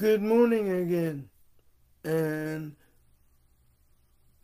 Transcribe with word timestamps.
Good 0.00 0.22
morning 0.22 0.70
again. 0.70 1.28
And 2.04 2.74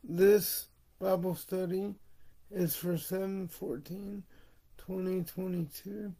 this 0.04 0.68
Bible 1.00 1.34
study 1.34 1.94
is 2.50 2.76
for 2.76 2.98
714 2.98 4.22
2022. 4.76 6.12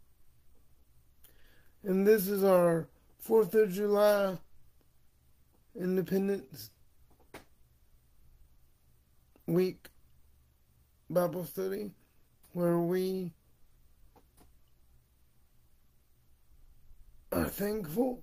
And 1.84 2.06
this 2.06 2.28
is 2.28 2.44
our 2.44 2.88
4th 3.28 3.52
of 3.62 3.74
July 3.74 4.38
Independence 5.78 6.70
Week 9.46 9.86
Bible 11.10 11.44
study 11.44 11.90
where 12.54 12.78
we 12.78 13.32
are 17.30 17.50
thankful 17.50 18.22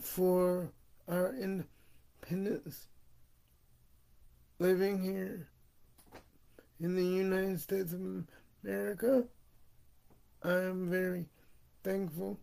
for 0.00 0.72
our 1.08 1.34
independence 1.34 2.86
living 4.58 5.02
here 5.02 5.48
in 6.80 6.96
the 6.96 7.04
United 7.04 7.60
States 7.60 7.92
of 7.92 8.00
America. 8.64 9.24
I 10.42 10.52
am 10.52 10.90
very 10.90 11.26
thankful 11.84 12.38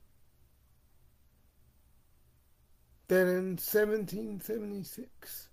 that 3.07 3.27
in 3.27 3.57
1776 3.57 5.49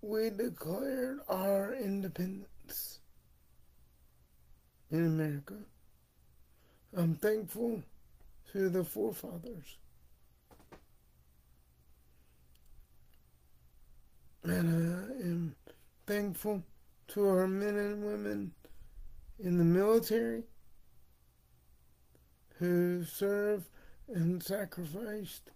we 0.00 0.30
declared 0.30 1.18
our 1.28 1.74
independence 1.74 3.00
in 4.90 5.06
America. 5.06 5.56
I'm 6.96 7.16
thankful 7.16 7.82
to 8.56 8.70
the 8.70 8.82
forefathers. 8.82 9.76
And 14.44 14.94
I 14.94 15.22
am 15.22 15.54
thankful 16.06 16.62
to 17.08 17.28
our 17.28 17.46
men 17.46 17.76
and 17.76 18.02
women 18.02 18.52
in 19.38 19.58
the 19.58 19.64
military 19.64 20.44
who 22.58 23.04
serve 23.04 23.68
and 24.08 24.42
sacrificed 24.42 25.50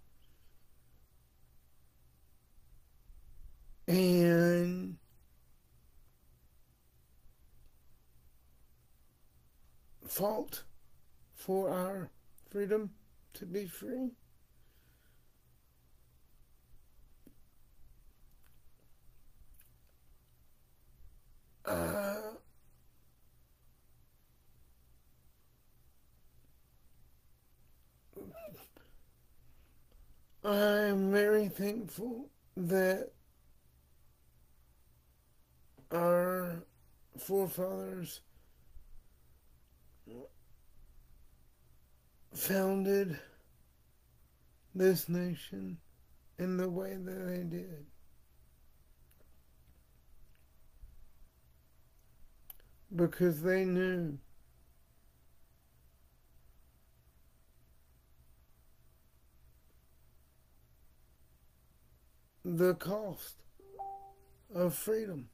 and 3.89 4.99
fought 10.07 10.65
for 11.35 11.71
our 11.71 12.11
freedom 12.51 12.91
to 13.35 13.47
be 13.47 13.67
free. 13.67 14.11
Uh, 21.65 22.17
I'm 30.45 31.13
very 31.13 31.49
thankful 31.49 32.31
that 32.57 33.11
our 35.93 36.65
forefathers 37.19 38.21
founded 42.33 43.19
this 44.75 45.09
nation 45.09 45.79
in 46.39 46.57
the 46.57 46.69
way 46.69 46.97
that 46.97 47.27
they 47.27 47.43
did. 47.43 47.87
Because 52.95 53.43
they 53.43 53.65
knew 53.65 54.19
the 62.45 62.75
cost 62.75 63.37
of 64.55 64.75
freedom. 64.75 65.29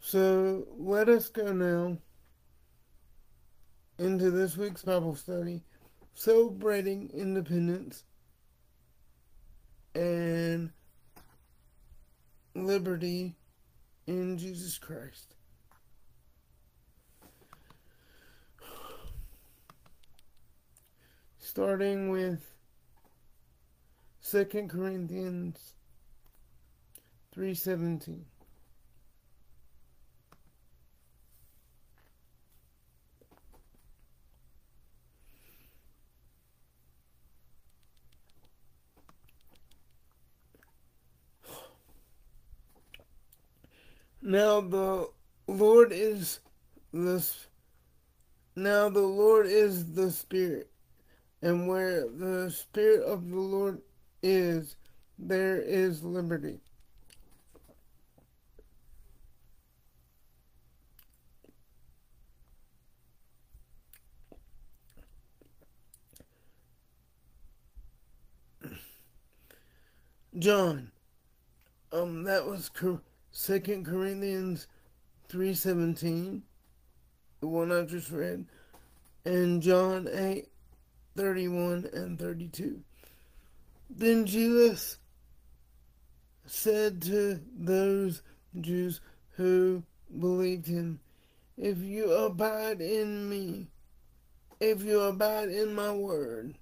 So 0.00 0.66
let 0.78 1.08
us 1.08 1.28
go 1.28 1.52
now 1.52 1.98
into 4.00 4.30
this 4.30 4.56
week's 4.56 4.82
Bible 4.82 5.14
study, 5.14 5.62
celebrating 6.14 7.10
independence 7.12 8.04
and 9.94 10.70
liberty 12.54 13.36
in 14.06 14.38
Jesus 14.38 14.78
Christ. 14.78 15.34
Starting 21.38 22.08
with 22.08 22.40
2 24.30 24.46
Corinthians 24.68 25.74
3:17 27.36 28.29
Now 44.22 44.60
the 44.60 45.08
Lord 45.46 45.92
is 45.92 46.40
the 46.92 47.24
now 48.54 48.90
the 48.90 49.00
Lord 49.00 49.46
is 49.46 49.94
the 49.94 50.10
Spirit, 50.10 50.70
and 51.40 51.66
where 51.66 52.06
the 52.06 52.50
Spirit 52.50 53.02
of 53.04 53.30
the 53.30 53.36
Lord 53.36 53.80
is, 54.22 54.76
there 55.18 55.60
is 55.62 56.02
liberty. 56.02 56.60
John, 70.38 70.90
um, 71.92 72.24
that 72.24 72.46
was 72.46 72.68
correct 72.68 73.09
Second 73.32 73.86
Corinthians 73.86 74.66
3.17, 75.28 76.42
the 77.40 77.46
one 77.46 77.70
I 77.70 77.82
just 77.84 78.10
read, 78.10 78.46
and 79.24 79.62
John 79.62 80.08
8, 80.12 80.48
31 81.16 81.90
and 81.92 82.18
32. 82.18 82.80
Then 83.88 84.26
Jesus 84.26 84.98
said 86.46 87.02
to 87.02 87.40
those 87.56 88.22
Jews 88.60 89.00
who 89.36 89.82
believed 90.18 90.66
him, 90.66 91.00
If 91.56 91.78
you 91.78 92.12
abide 92.12 92.80
in 92.80 93.28
me, 93.28 93.68
if 94.58 94.82
you 94.82 95.00
abide 95.00 95.48
in 95.48 95.74
my 95.74 95.92
word, 95.92 96.56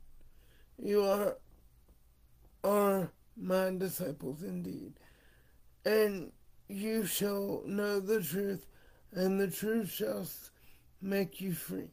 you 0.83 1.03
are, 1.05 1.37
are 2.63 3.11
my 3.37 3.71
disciples 3.71 4.43
indeed. 4.43 4.93
And 5.85 6.31
you 6.69 7.07
shall 7.07 7.63
know 7.67 7.99
the 7.99 8.23
truth, 8.23 8.67
and 9.13 9.41
the 9.41 9.49
truth 9.49 9.91
shall 9.91 10.27
make 11.01 11.41
you 11.41 11.53
free. 11.53 11.91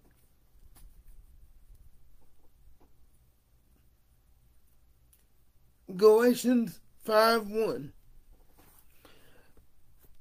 Galatians 5.95 6.80
5 7.04 7.48
1. 7.50 7.94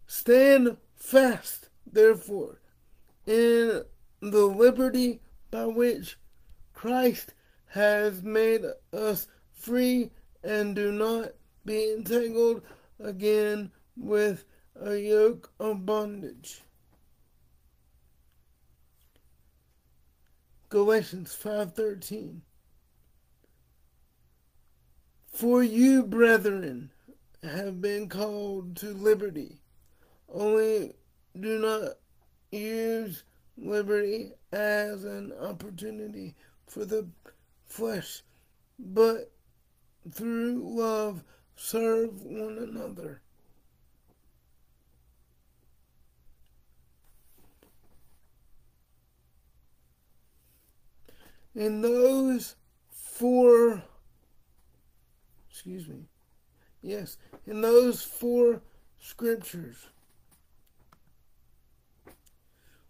Stand 0.06 0.76
fast, 0.94 1.68
therefore, 1.90 2.60
in 3.26 3.82
the 4.20 4.44
liberty 4.46 5.20
by 5.50 5.66
which 5.66 6.16
Christ 6.72 7.34
has 7.68 8.22
made 8.22 8.62
us 8.92 9.26
free, 9.52 10.10
and 10.44 10.76
do 10.76 10.92
not 10.92 11.30
be 11.64 11.94
entangled 11.94 12.62
again 13.00 13.72
with 13.96 14.44
a 14.74 14.96
yoke 14.96 15.52
of 15.58 15.86
bondage. 15.86 16.62
Galatians 20.68 21.34
5:13 21.34 22.42
For 25.28 25.62
you 25.62 26.02
brethren 26.02 26.90
have 27.42 27.80
been 27.80 28.08
called 28.08 28.76
to 28.76 28.92
liberty 28.92 29.60
only 30.34 30.92
do 31.38 31.58
not 31.60 31.98
use 32.50 33.22
liberty 33.56 34.32
as 34.52 35.04
an 35.04 35.32
opportunity 35.32 36.34
for 36.66 36.84
the 36.84 37.08
flesh, 37.66 38.22
but 38.78 39.30
through 40.10 40.60
love 40.64 41.22
serve 41.56 42.22
one 42.22 42.58
another. 42.58 43.22
In 51.54 51.80
those 51.82 52.56
four, 52.90 53.82
excuse 55.48 55.86
me, 55.86 56.06
yes, 56.82 57.16
in 57.46 57.60
those 57.60 58.02
four 58.02 58.60
scriptures, 59.00 59.76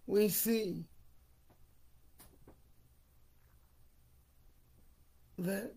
we 0.07 0.29
see 0.29 0.85
that 5.37 5.71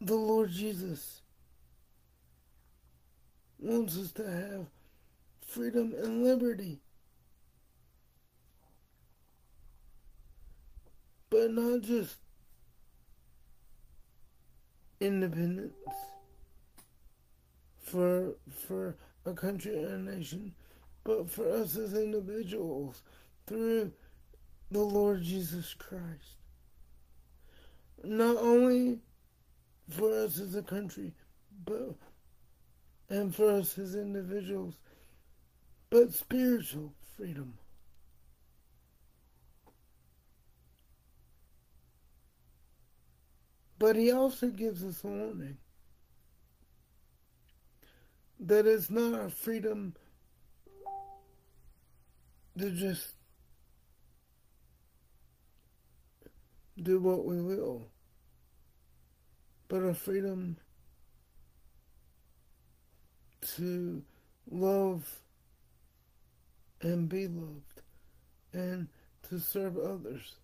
the 0.00 0.14
Lord 0.14 0.50
Jesus 0.50 1.22
wants 3.58 3.98
us 3.98 4.12
to 4.12 4.30
have 4.30 4.66
freedom 5.40 5.94
and 6.00 6.22
liberty. 6.22 6.78
Not 11.48 11.80
just 11.80 12.16
independence 15.00 15.72
for 17.80 18.34
for 18.66 18.96
a 19.24 19.32
country 19.32 19.82
or 19.82 19.94
a 19.94 19.98
nation, 19.98 20.54
but 21.04 21.30
for 21.30 21.50
us 21.50 21.74
as 21.78 21.94
individuals 21.94 23.00
through 23.46 23.90
the 24.70 24.82
Lord 24.82 25.22
Jesus 25.22 25.72
Christ. 25.72 26.36
Not 28.04 28.36
only 28.36 28.98
for 29.88 30.12
us 30.24 30.38
as 30.38 30.54
a 30.54 30.62
country, 30.62 31.14
but 31.64 31.94
and 33.08 33.34
for 33.34 33.52
us 33.52 33.78
as 33.78 33.94
individuals, 33.94 34.74
but 35.88 36.12
spiritual 36.12 36.92
freedom. 37.16 37.54
But 43.78 43.96
he 43.96 44.10
also 44.10 44.48
gives 44.48 44.84
us 44.84 45.04
a 45.04 45.06
warning 45.06 45.58
that 48.40 48.66
it's 48.66 48.90
not 48.90 49.14
our 49.14 49.28
freedom 49.28 49.94
to 52.58 52.70
just 52.70 53.14
do 56.80 57.00
what 57.00 57.24
we 57.24 57.40
will, 57.40 57.86
but 59.68 59.82
our 59.82 59.94
freedom 59.94 60.56
to 63.56 64.02
love 64.50 65.20
and 66.80 67.08
be 67.08 67.26
loved 67.26 67.82
and 68.52 68.88
to 69.28 69.38
serve 69.38 69.76
others. 69.76 70.36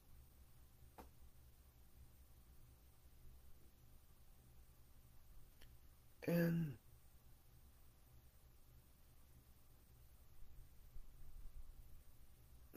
And 6.27 6.75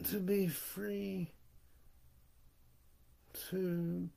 to 0.10 0.20
be 0.20 0.48
free 0.48 1.32
to 3.50 4.10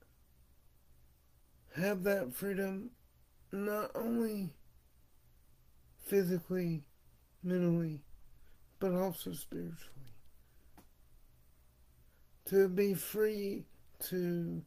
have 1.77 2.03
that 2.05 2.35
freedom 2.35 2.91
not 3.53 3.91
only 3.95 4.51
physically, 6.07 6.83
mentally, 7.43 8.01
but 8.79 8.93
also 8.95 9.33
spiritually. 9.33 9.77
To 12.47 12.69
be 12.69 12.95
free 12.95 13.65
to 14.09 14.63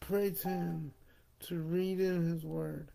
pray 0.00 0.30
to 0.30 0.48
Him, 0.48 0.92
to 1.46 1.60
read 1.60 2.00
in 2.00 2.30
His 2.30 2.44
Word. 2.44 2.90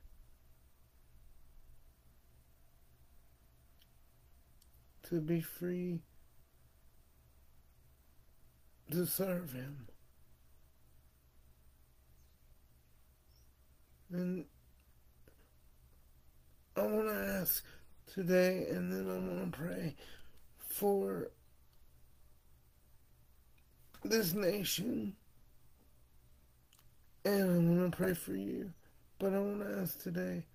To 5.10 5.22
be 5.22 5.42
free 5.42 6.02
to 8.92 9.06
serve 9.06 9.52
Him. 9.54 9.88
And 14.12 14.46
I 16.78 16.82
want 16.82 17.08
to 17.08 17.40
ask 17.42 17.64
today, 18.06 18.68
and 18.70 18.92
then 18.92 19.10
I 19.10 19.18
want 19.18 19.52
to 19.52 19.58
pray 19.58 19.96
for 20.60 21.32
this 24.04 24.34
nation. 24.34 25.16
And 27.26 27.44
I 27.44 27.58
want 27.58 27.92
to 27.92 27.98
pray 27.98 28.14
for 28.14 28.36
you. 28.36 28.72
But 29.18 29.34
I 29.34 29.40
want 29.40 29.62
to 29.62 29.80
ask 29.82 30.02
today 30.02 30.46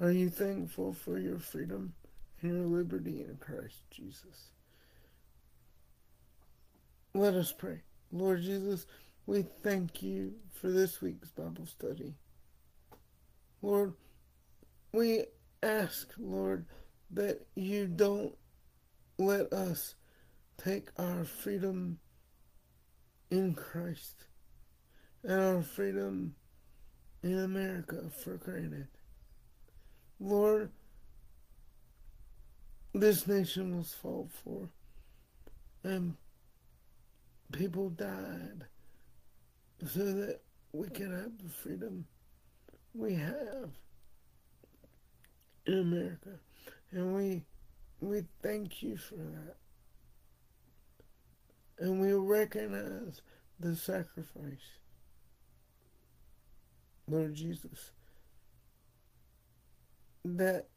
are 0.00 0.10
you 0.10 0.28
thankful 0.30 0.92
for 0.92 1.18
your 1.18 1.38
freedom 1.38 1.92
and 2.40 2.52
your 2.52 2.66
liberty 2.66 3.20
in 3.20 3.36
Christ 3.36 3.82
Jesus? 3.90 4.50
Let 7.14 7.34
us 7.34 7.52
pray. 7.52 7.82
Lord 8.10 8.42
Jesus, 8.42 8.86
we 9.26 9.44
thank 9.62 10.02
you 10.02 10.34
for 10.50 10.68
this 10.68 11.00
week's 11.00 11.30
Bible 11.30 11.66
study. 11.66 12.14
Lord, 13.62 13.94
we 14.92 15.24
ask, 15.62 16.08
Lord, 16.18 16.66
that 17.12 17.46
you 17.54 17.86
don't 17.86 18.34
let 19.18 19.52
us 19.52 19.94
take 20.56 20.88
our 20.98 21.24
freedom 21.24 21.98
in 23.30 23.54
Christ 23.54 24.26
and 25.24 25.40
our 25.40 25.62
freedom 25.62 26.34
in 27.22 27.38
America 27.38 28.10
for 28.22 28.36
granted. 28.36 28.86
Lord, 30.20 30.70
this 32.92 33.26
nation 33.26 33.76
was 33.76 33.92
fought 33.92 34.30
for, 34.44 34.68
and 35.82 36.14
people 37.52 37.90
died 37.90 38.66
so 39.86 40.00
that 40.00 40.40
we 40.72 40.88
can 40.88 41.12
have 41.12 41.32
the 41.42 41.50
freedom 41.50 42.04
we 42.94 43.14
have 43.14 43.70
in 45.66 45.78
America. 45.78 46.38
And 46.92 47.14
we 47.14 47.42
we 48.00 48.24
thank 48.42 48.82
you 48.82 48.96
for 48.96 49.16
that. 49.16 49.56
And 51.78 52.00
we 52.00 52.12
recognize 52.12 53.22
the 53.58 53.74
sacrifice. 53.74 54.78
Lord 57.08 57.34
Jesus, 57.34 57.92
that 60.24 60.68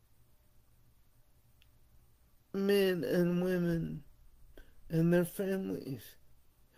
men 2.54 3.04
and 3.04 3.42
women 3.42 4.04
and 4.90 5.14
their 5.14 5.26
families 5.26 6.04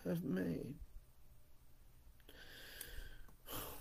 have 0.06 0.24
made. 0.24 0.76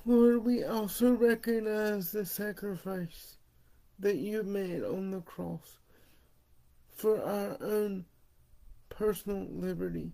Lord, 0.05 0.45
we 0.45 0.65
also 0.65 1.13
recognize 1.13 2.13
the 2.13 2.25
sacrifice 2.25 3.37
that 3.99 4.17
you 4.17 4.43
made 4.43 4.83
on 4.83 5.11
the 5.11 5.21
cross 5.21 5.79
for 6.95 7.23
our 7.23 7.59
own 7.61 8.07
personal 8.89 9.47
liberty 9.51 10.13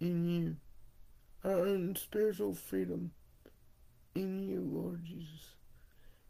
in 0.00 0.24
you, 0.24 0.56
our 1.44 1.60
own 1.60 1.94
spiritual 1.94 2.54
freedom 2.54 3.12
in 4.16 4.42
you, 4.42 4.60
Lord 4.72 5.04
Jesus. 5.04 5.54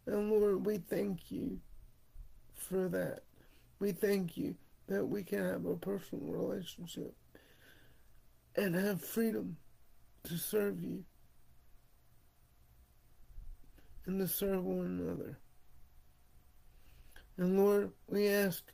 And 0.06 0.30
Lord, 0.30 0.66
we 0.66 0.78
thank 0.78 1.30
you 1.30 1.58
for 2.54 2.88
that. 2.88 3.20
We 3.78 3.92
thank 3.92 4.36
you 4.36 4.56
that 4.88 5.04
we 5.04 5.22
can 5.22 5.44
have 5.44 5.64
a 5.64 5.76
personal 5.76 6.32
relationship 6.32 7.14
and 8.56 8.74
have 8.74 9.02
freedom 9.02 9.56
to 10.24 10.36
serve 10.36 10.82
you 10.82 11.04
and 14.06 14.20
to 14.20 14.28
serve 14.28 14.64
one 14.64 14.86
another. 14.86 15.38
And 17.36 17.58
Lord, 17.58 17.92
we 18.08 18.28
ask 18.28 18.64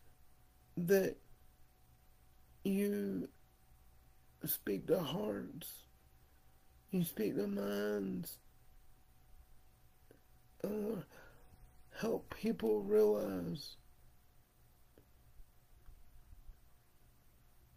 that 0.76 1.16
you 2.64 3.28
speak 4.45 4.87
to 4.87 5.00
hearts, 5.00 5.69
you 6.90 7.04
speak 7.04 7.37
to 7.37 7.47
minds, 7.47 8.38
Lord, 10.64 11.04
help 11.99 12.35
people 12.40 12.83
realize 12.83 13.76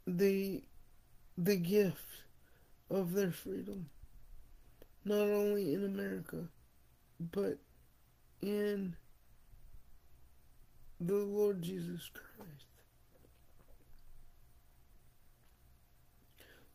the 0.06 0.64
the 1.38 1.58
gift 1.58 2.24
of 2.90 3.14
their 3.14 3.32
freedom, 3.32 3.90
not 5.04 5.22
only 5.22 5.74
in 5.74 5.84
America, 5.84 6.48
but 7.20 7.58
in 8.42 8.96
the 11.00 11.16
Lord 11.16 11.62
Jesus 11.62 12.10
Christ. 12.14 12.68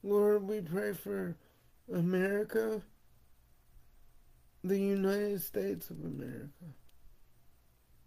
Lord, 0.02 0.49
we 0.49 0.61
pray 0.61 0.93
for 0.93 1.37
America, 1.93 2.83
the 4.62 4.79
United 4.79 5.43
States 5.43 5.90
of 5.90 6.00
America. 6.00 6.75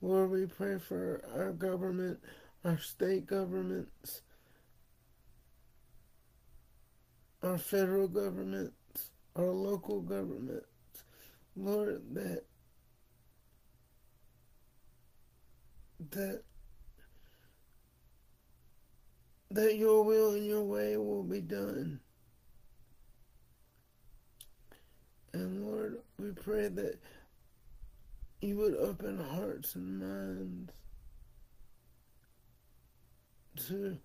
Lord, 0.02 0.32
we 0.32 0.46
pray 0.46 0.78
for 0.80 1.24
our 1.36 1.52
government, 1.54 2.20
our 2.64 2.78
state 2.78 3.26
governments, 3.26 4.22
our 7.42 7.58
federal 7.58 8.08
governments, 8.08 9.12
our 9.36 9.52
local 9.52 10.02
governments. 10.02 10.68
Lord, 11.56 12.02
that 12.14 12.44
that 16.12 16.44
that 19.52 19.78
your 19.78 20.04
will 20.04 20.34
and 20.34 20.46
your 20.46 20.64
way 20.64 20.98
will 20.98 21.24
be 21.24 21.42
done. 21.42 22.00
And 25.34 25.66
Lord, 25.66 26.00
we 26.20 26.32
pray 26.32 26.68
that 26.68 27.00
you 28.42 28.58
would 28.58 28.76
open 28.76 29.18
hearts 29.18 29.76
and 29.76 30.00
minds 30.00 30.72
to 33.68 33.98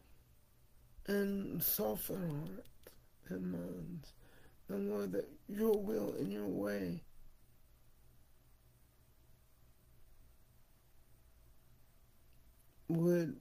and 1.06 1.62
soften 1.62 2.46
hearts 2.46 2.68
and 3.28 3.52
minds. 3.52 4.12
And 4.68 4.90
Lord, 4.90 5.12
that 5.12 5.28
your 5.48 5.78
will 5.78 6.14
and 6.18 6.32
your 6.32 6.46
way 6.46 7.02
would 12.88 13.36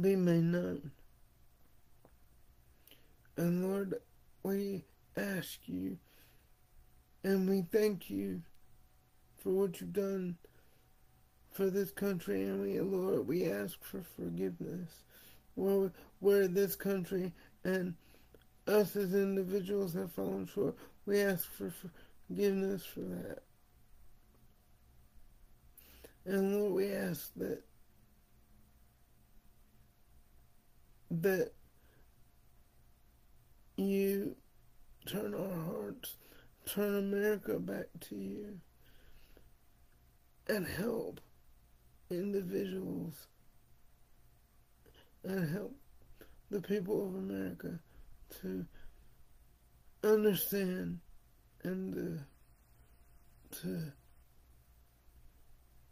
be 0.00 0.16
made 0.16 0.44
known. 0.44 0.90
And 3.36 3.68
Lord, 3.68 3.94
we 4.42 4.84
ask 5.16 5.60
you 5.66 5.98
and 7.24 7.48
we 7.48 7.62
thank 7.62 8.10
you 8.10 8.42
for 9.38 9.50
what 9.50 9.80
you've 9.80 9.94
done 9.94 10.36
for 11.52 11.70
this 11.70 11.90
country. 11.90 12.42
And 12.42 12.60
we, 12.60 12.80
Lord, 12.80 13.26
we 13.26 13.50
ask 13.50 13.82
for 13.82 14.02
forgiveness 14.16 15.04
where, 15.54 15.90
where 16.20 16.46
this 16.46 16.76
country 16.76 17.32
and 17.64 17.94
us 18.66 18.94
as 18.94 19.14
individuals 19.14 19.94
have 19.94 20.12
fallen 20.12 20.46
short. 20.46 20.76
We 21.06 21.20
ask 21.20 21.50
for 21.50 21.72
forgiveness 22.28 22.84
for 22.84 23.00
that. 23.00 23.42
And 26.26 26.54
Lord, 26.54 26.72
we 26.72 26.92
ask 26.92 27.32
that 27.36 27.62
that 31.10 31.52
you 33.76 34.34
turn 35.06 35.34
our 35.34 35.64
hearts, 35.64 36.16
turn 36.66 36.96
America 36.96 37.58
back 37.58 37.86
to 38.08 38.16
you, 38.16 38.60
and 40.48 40.66
help 40.66 41.20
individuals 42.10 43.26
and 45.24 45.50
help 45.50 45.74
the 46.50 46.60
people 46.60 47.06
of 47.06 47.14
America 47.14 47.78
to 48.40 48.64
understand 50.02 51.00
and 51.62 52.20
uh, 52.20 53.56
to 53.56 53.92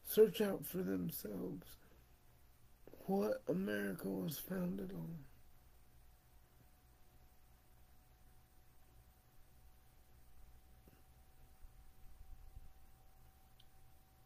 search 0.05 0.41
out 0.43 0.65
for 0.67 0.79
themselves 0.79 1.67
what 3.07 3.43
America 3.49 4.09
was 4.09 4.39
founded 4.39 4.93
on. 4.93 5.17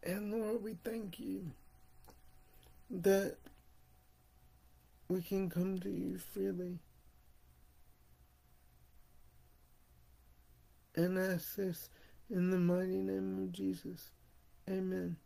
And 0.06 0.32
Lord, 0.32 0.62
we 0.62 0.76
thank 0.84 1.18
you 1.18 1.50
that 2.88 3.38
we 5.08 5.20
can 5.20 5.50
come 5.50 5.80
to 5.80 5.90
you 5.90 6.16
freely 6.16 6.78
and 10.94 11.18
ask 11.18 11.56
this 11.56 11.90
in 12.30 12.52
the 12.52 12.58
mighty 12.58 13.02
name 13.02 13.36
of 13.42 13.50
Jesus. 13.50 14.12
Amen. 14.70 15.16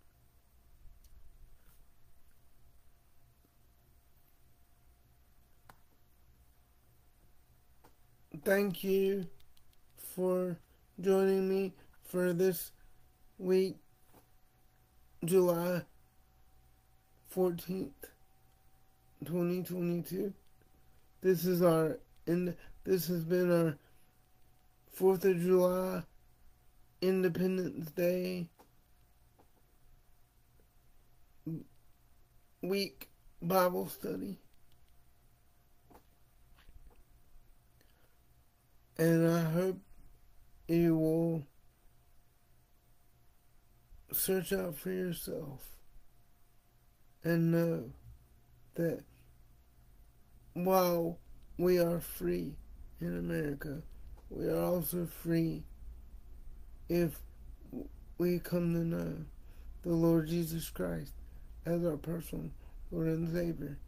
Thank 8.43 8.83
you 8.83 9.27
for 10.15 10.57
joining 10.99 11.47
me 11.51 11.75
for 12.05 12.33
this 12.33 12.73
week, 13.37 13.77
July 15.23 15.83
14th, 17.35 17.91
2022. 19.27 20.33
This 21.21 21.45
is 21.45 21.61
our, 21.61 21.99
and 22.27 22.57
this 22.85 23.07
has 23.09 23.23
been 23.25 23.53
our 23.53 23.77
4th 24.99 25.25
of 25.27 25.39
July 25.39 26.03
Independence 27.03 27.91
Day 27.91 28.49
week 32.63 33.11
Bible 33.43 33.89
study. 33.89 34.39
And 38.97 39.31
I 39.31 39.43
hope 39.51 39.79
you 40.67 40.97
will 40.97 41.20
search 44.21 44.53
out 44.53 44.77
for 44.77 44.91
yourself 44.91 45.67
and 47.25 47.51
know 47.51 47.91
that 48.75 49.03
while 50.53 51.19
we 51.57 51.79
are 51.79 52.01
free 52.01 52.55
in 53.01 53.19
America, 53.19 53.83
we 54.29 54.47
are 54.47 54.63
also 54.63 55.07
free 55.07 55.65
if 56.89 57.19
we 58.19 58.39
come 58.39 58.75
to 58.75 58.85
know 58.85 59.15
the 59.83 59.95
Lord 59.95 60.29
Jesus 60.29 60.69
Christ 60.69 61.15
as 61.65 61.85
our 61.85 61.97
personal 61.97 62.51
Lord 62.91 63.07
and 63.07 63.33
Savior. 63.33 63.79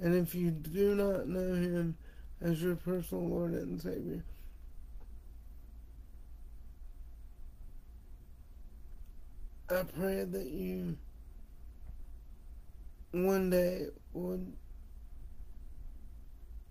And 0.00 0.14
if 0.14 0.34
you 0.34 0.50
do 0.50 0.94
not 0.94 1.26
know 1.26 1.54
Him 1.54 1.96
as 2.40 2.62
your 2.62 2.76
personal 2.76 3.28
Lord 3.28 3.52
and 3.52 3.80
Savior, 3.80 4.24
I 9.70 9.82
pray 9.82 10.24
that 10.24 10.46
you 10.46 10.96
one 13.12 13.50
day 13.50 13.86
would 14.14 14.50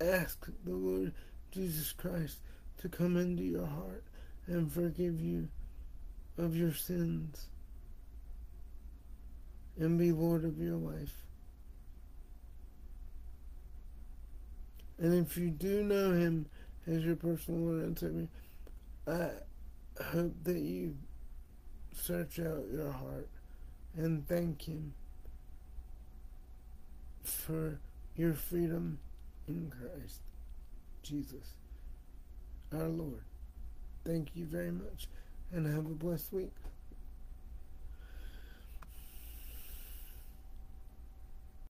ask 0.01 0.47
the 0.63 0.73
Lord 0.73 1.13
Jesus 1.51 1.91
Christ 1.93 2.39
to 2.79 2.89
come 2.89 3.15
into 3.17 3.43
your 3.43 3.67
heart 3.67 4.03
and 4.47 4.71
forgive 4.71 5.21
you 5.21 5.47
of 6.39 6.55
your 6.55 6.73
sins 6.73 7.47
and 9.77 9.99
be 9.99 10.11
Lord 10.11 10.43
of 10.43 10.57
your 10.57 10.77
life. 10.77 11.13
And 14.97 15.13
if 15.13 15.37
you 15.37 15.51
do 15.51 15.83
know 15.83 16.13
Him 16.13 16.47
as 16.87 17.03
your 17.03 17.15
personal 17.15 17.59
Lord 17.59 17.83
and 17.83 17.99
Savior, 17.99 18.27
I 19.07 20.03
hope 20.03 20.33
that 20.43 20.57
you 20.57 20.95
search 21.97 22.39
out 22.39 22.65
your 22.71 22.91
heart 22.91 23.27
and 23.95 24.27
thank 24.27 24.67
Him 24.67 24.93
for 27.23 27.79
your 28.15 28.33
freedom 28.33 28.99
in 29.47 29.71
Christ 29.71 30.21
Jesus, 31.03 31.55
our 32.73 32.87
Lord. 32.87 33.23
Thank 34.05 34.35
you 34.35 34.45
very 34.45 34.71
much 34.71 35.07
and 35.53 35.65
have 35.65 35.85
a 35.85 35.95
blessed 35.95 36.33
week. 36.33 36.51